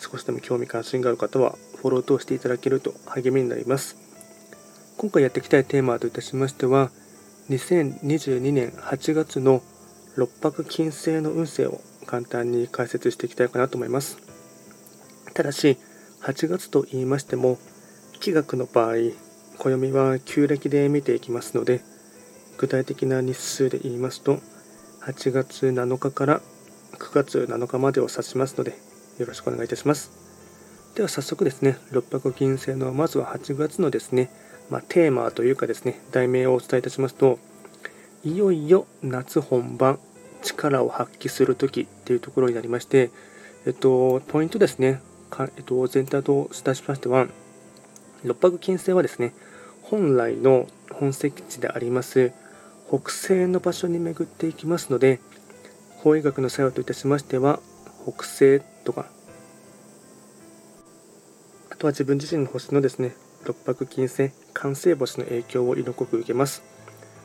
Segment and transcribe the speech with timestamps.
[0.00, 3.96] 少しでも興味関心がある方はフォローとしていただけると励みになります。
[4.96, 6.90] 今回やっていきたいテーマといたしましては
[7.50, 9.62] 2022年8月の
[10.16, 14.18] 六白金星の運勢を簡単に解説していきたいかなと思います。
[15.34, 15.78] ただし
[16.22, 17.58] 8月と言いましても
[18.20, 18.94] 気学の場合
[19.58, 21.82] 暦は旧暦で見ていきますので
[22.58, 24.38] 具体的な日数で言いますと
[25.02, 26.40] 8月7日から
[26.98, 28.74] 9月7日までを指しますので
[29.20, 30.20] よろしくお願いいたします。
[30.94, 34.28] では早速ですね六白金星のまずは8月のですね、
[34.70, 37.38] まあ、テーマというかですね題名をお伝えいたしますと
[38.24, 39.98] いよいよ夏本番
[40.42, 43.10] 力を発揮する時っていうところになりまして
[43.66, 45.00] えっとポイントですね
[45.30, 47.28] か、えっと、全体といたしましては
[48.24, 49.32] 六白金星はですね
[49.82, 52.32] 本来の本石地であります
[52.88, 55.20] 北西の場所に巡っていきますので
[55.98, 57.60] 法医学の作用といたしましては
[58.04, 59.06] 北西とか
[61.80, 63.14] とは自分自身の星のですね
[63.46, 66.62] 六白金星完成星の影響を色濃く受けます。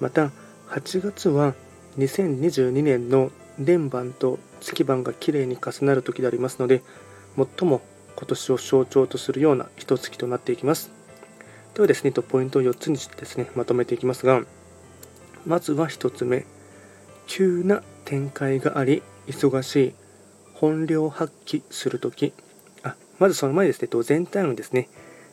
[0.00, 0.30] また
[0.70, 1.54] 8月は
[1.98, 6.82] 2022年の連番と月番がきれいに重なる時でありますので
[7.36, 7.82] 最も
[8.16, 10.90] 今年を象徴とするような一月となっていきます。
[11.74, 14.40] ではですねポイントを4つにしてですねまとめていきますが
[15.44, 16.46] まずは1つ目。
[17.26, 19.94] 急な展開があり忙しい。
[20.54, 22.32] 本領発揮するとき
[23.18, 24.88] まずその前ですね全体運ですね。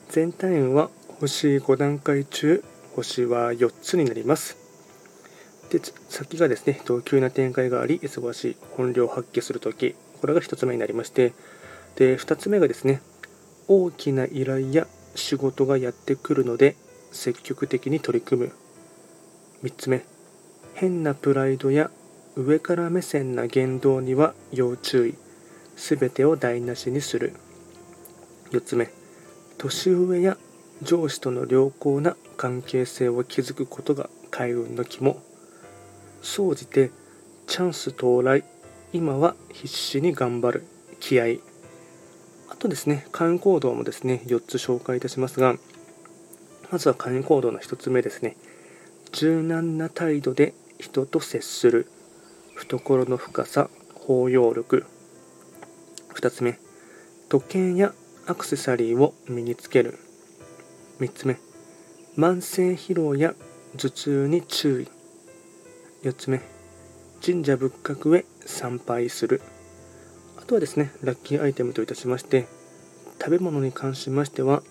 [0.10, 2.64] 全体運は星5段階中
[2.96, 4.58] 星は4つになります。
[5.70, 5.80] で
[6.10, 11.34] 先がですね急な展開があり忙しい本領発揮するときこれが1つ目になりまして
[11.96, 13.02] で2つ目がですね
[13.68, 16.76] 大きな依頼や仕事がやってくるので
[17.12, 18.52] 積極的に取り組む。
[19.64, 20.04] 3つ目
[20.74, 21.90] 変なプライドや
[22.36, 25.16] 上から目線な言動には要注意。
[25.78, 27.34] すべてを台無しにする。
[28.52, 28.92] 4つ目。
[29.58, 30.38] 年上や
[30.82, 35.22] 上司との良好な関係性を築くことが開運の肝。
[36.22, 36.92] 総じて
[37.48, 38.44] チャンス到来。
[38.94, 40.66] 今は必死に頑張る。
[41.00, 41.40] 気合
[42.50, 45.56] あとですね開運行動もですね4つ紹介いたしますが
[46.72, 48.36] まずは開運行動の1つ目ですね。
[49.12, 51.88] 柔軟な態度で人と接する。
[52.56, 54.86] 懐の深さ包容力。
[56.16, 56.60] 2つ目。
[57.30, 57.94] 時計や
[58.28, 60.00] アクセサリーを身につける。
[61.00, 61.38] 3つ目。
[62.18, 63.36] 慢性疲労や
[63.78, 64.88] 頭痛に注意。
[66.04, 66.42] 4つ目。
[67.24, 69.42] 神社仏閣へ参拝する。
[70.38, 72.48] あとはですねラッキーアイテムといたしまして
[73.20, 74.62] 食べ物に関しましては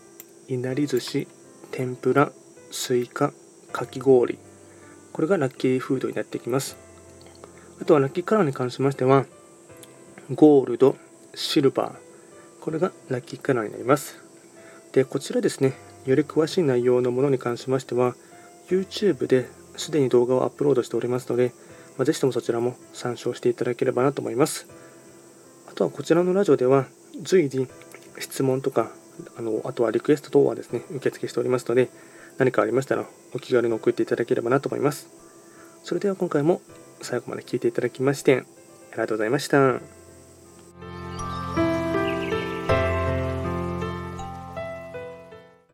[0.49, 1.27] いなり寿司
[1.73, 2.31] 天ぷら
[2.71, 3.33] スイカ
[3.73, 4.39] かき氷。
[5.13, 6.77] これがラッキーフードになってきます。
[7.81, 9.27] あとはラッキーカラーに関しましては
[10.35, 10.97] ゴールド
[11.35, 12.04] シルバー。
[12.65, 14.19] これがラッキーカラーになります。
[14.93, 15.75] でこちらですね
[16.07, 18.15] より詳しい内容のものに関しましては
[18.71, 21.53] YouTube ですでに動画をアップロードしておりますので、
[21.99, 24.67] まあ、ぜひともそちらも参照していただければなと思います。
[25.71, 26.87] あとはこちらのラジオでは
[27.21, 27.69] 随時
[28.19, 28.91] 質問とか
[29.37, 31.91] あのあとはリクエスト等はですね受付しておりますので
[32.39, 33.05] 何かありましたら
[33.35, 35.09] お気軽に送っていただければなと思います。
[35.83, 36.63] それでは今回も
[37.03, 38.45] 最後まで聞いていただきまして
[38.93, 39.94] ありがとうございました。